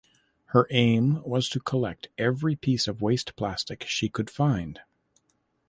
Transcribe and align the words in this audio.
Her 0.45 0.65
aim 0.71 1.21
was 1.21 1.47
to 1.49 1.59
collect 1.59 2.07
every 2.17 2.55
piece 2.55 2.87
of 2.87 3.03
waste 3.03 3.35
plastic 3.35 3.83
she 3.85 4.09
could 4.09 4.31
find. 4.31 4.79